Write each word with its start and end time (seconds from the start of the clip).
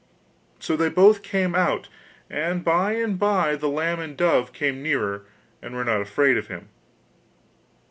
So 0.57 0.75
they 0.75 0.89
both 0.89 1.21
came 1.21 1.53
out, 1.53 1.87
and 2.27 2.63
by 2.63 2.93
and 2.93 3.19
by 3.19 3.55
the 3.55 3.69
lamb 3.69 3.99
and 3.99 4.17
dove 4.17 4.51
came 4.51 4.81
nearer, 4.81 5.27
and 5.61 5.75
were 5.75 5.85
not 5.85 6.01
afraid 6.01 6.37
of 6.39 6.47
him. 6.47 6.69